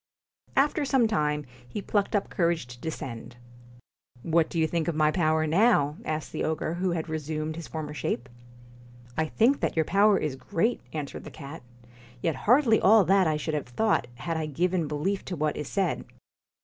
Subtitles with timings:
[0.55, 3.35] After some time, he plucked up courage to de scend.
[4.23, 7.67] 'What do you think of my power now?' asked the ogre, who had resumed his
[7.67, 8.27] former shape.
[8.75, 8.85] *
[9.19, 11.61] I think that your power is great,' answered the cat,
[12.19, 15.67] 'yet hardly all that I should have thought had I given belief to what is
[15.67, 16.03] said.'